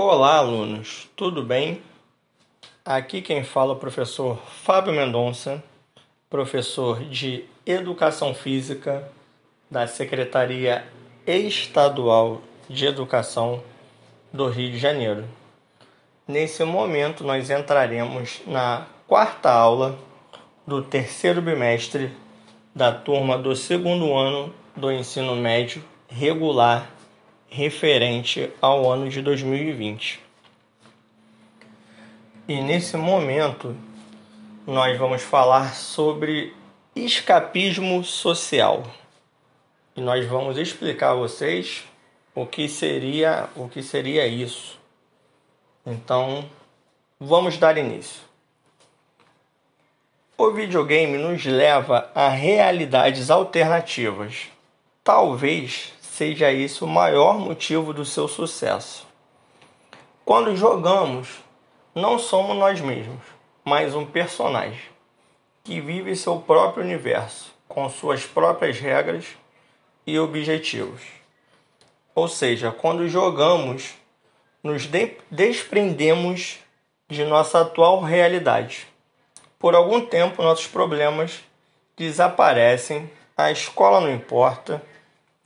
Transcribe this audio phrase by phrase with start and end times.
[0.00, 1.82] Olá, alunos, tudo bem?
[2.84, 5.60] Aqui quem fala é o professor Fábio Mendonça,
[6.30, 9.10] professor de Educação Física
[9.68, 10.86] da Secretaria
[11.26, 12.40] Estadual
[12.70, 13.60] de Educação
[14.32, 15.24] do Rio de Janeiro.
[16.28, 19.98] Nesse momento, nós entraremos na quarta aula
[20.64, 22.12] do terceiro bimestre
[22.72, 26.88] da turma do segundo ano do ensino médio regular
[27.48, 30.20] referente ao ano de 2020.
[32.46, 33.76] E nesse momento
[34.66, 36.54] nós vamos falar sobre
[36.94, 38.82] escapismo social.
[39.96, 41.84] E nós vamos explicar a vocês
[42.34, 44.78] o que seria o que seria isso.
[45.84, 46.48] Então,
[47.18, 48.20] vamos dar início.
[50.36, 54.48] O videogame nos leva a realidades alternativas.
[55.02, 59.06] Talvez seja esse o maior motivo do seu sucesso.
[60.24, 61.28] Quando jogamos,
[61.94, 63.22] não somos nós mesmos,
[63.64, 64.82] mas um personagem
[65.62, 69.26] que vive seu próprio universo, com suas próprias regras
[70.04, 71.02] e objetivos.
[72.16, 73.94] Ou seja, quando jogamos,
[74.60, 74.88] nos
[75.30, 76.58] desprendemos
[77.08, 78.88] de nossa atual realidade.
[79.56, 81.38] Por algum tempo, nossos problemas
[81.96, 84.82] desaparecem, a escola não importa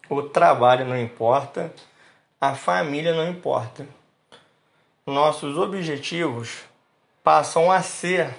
[0.08, 1.72] o trabalho não importa,
[2.40, 3.86] a família não importa.
[5.06, 6.60] Nossos objetivos
[7.22, 8.34] passam a ser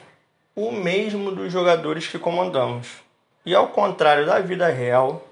[0.55, 2.87] o mesmo dos jogadores que comandamos.
[3.45, 5.27] E ao contrário da vida real,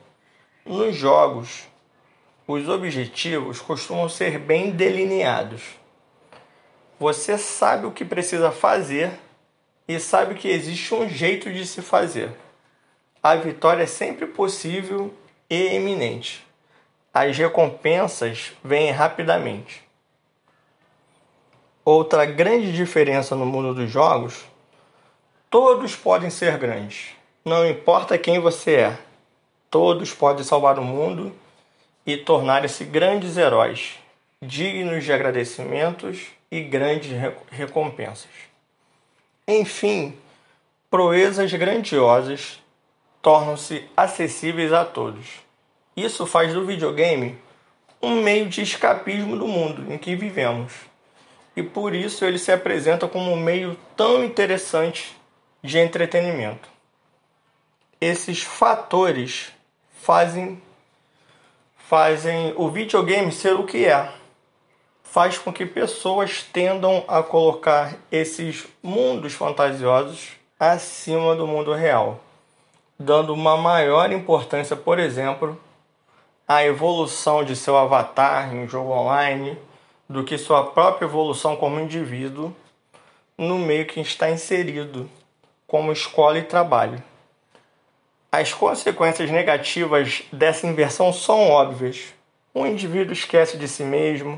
[0.66, 1.68] nos jogos,
[2.48, 5.62] os objetivos costumam ser bem delineados.
[7.00, 9.12] Você sabe o que precisa fazer
[9.88, 12.32] e sabe que existe um jeito de se fazer.
[13.24, 15.14] A vitória é sempre possível
[15.52, 16.48] e eminente.
[17.14, 19.84] As recompensas vêm rapidamente.
[21.84, 24.46] Outra grande diferença no mundo dos jogos:
[25.50, 27.10] todos podem ser grandes.
[27.44, 28.98] Não importa quem você é,
[29.70, 31.36] todos podem salvar o mundo
[32.06, 34.00] e tornar-se grandes heróis,
[34.42, 37.12] dignos de agradecimentos e grandes
[37.50, 38.30] recompensas.
[39.46, 40.18] Enfim,
[40.90, 42.62] proezas grandiosas
[43.22, 45.26] tornam-se acessíveis a todos.
[45.96, 47.38] Isso faz do videogame
[48.02, 50.74] um meio de escapismo do mundo em que vivemos.
[51.56, 55.16] E por isso ele se apresenta como um meio tão interessante
[55.62, 56.70] de entretenimento.
[58.00, 59.52] Esses fatores
[60.02, 60.62] fazem
[61.78, 64.12] fazem o videogame ser o que é.
[65.04, 72.22] Faz com que pessoas tendam a colocar esses mundos fantasiosos acima do mundo real
[73.02, 75.60] dando uma maior importância, por exemplo,
[76.54, 79.58] à evolução de seu avatar em jogo online
[80.10, 82.54] do que sua própria evolução como indivíduo
[83.38, 85.10] no meio que está inserido,
[85.66, 87.02] como escola e trabalho.
[88.30, 92.14] As consequências negativas dessa inversão são óbvias.
[92.54, 94.38] O indivíduo esquece de si mesmo,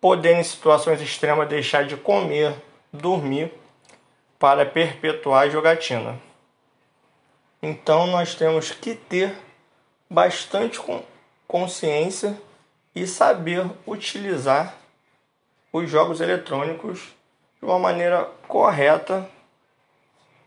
[0.00, 2.54] podendo em situações extremas deixar de comer,
[2.92, 3.52] dormir,
[4.38, 6.16] para perpetuar a jogatina.
[7.60, 9.34] Então nós temos que ter
[10.08, 10.78] bastante
[11.54, 12.36] consciência
[12.96, 14.74] e saber utilizar
[15.72, 17.14] os jogos eletrônicos
[17.60, 19.30] de uma maneira correta,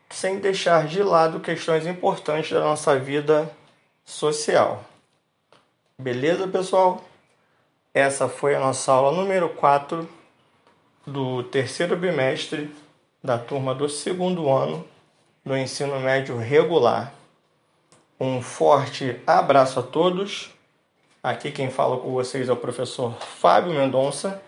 [0.10, 3.50] sem deixar de lado questões importantes da nossa vida
[4.04, 4.84] social.
[5.98, 7.02] Beleza, pessoal?
[7.94, 10.10] Essa foi a nossa aula número 4
[11.06, 12.70] do terceiro bimestre
[13.24, 14.86] da turma do segundo ano
[15.46, 17.14] no ensino médio regular.
[18.20, 20.57] Um forte abraço a todos.
[21.22, 24.42] Aqui quem fala com vocês é o professor Fábio Mendonça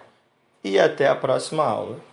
[0.63, 2.08] e até a próxima aula.